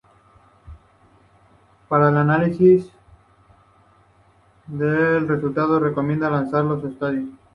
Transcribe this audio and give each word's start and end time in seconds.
Para 1.87 2.09
el 2.09 2.17
análisis 2.17 2.91
de 4.65 5.19
resultados, 5.19 5.77
se 5.79 5.89
recomienda 5.89 6.27
lanzar 6.27 6.63
los 6.65 6.83
estadísticos. 6.83 7.39